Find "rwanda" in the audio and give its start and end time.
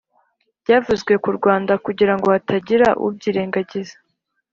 1.37-1.73